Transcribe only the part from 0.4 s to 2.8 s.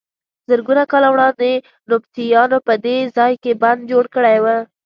زرګونه کاله وړاندې نبطیانو په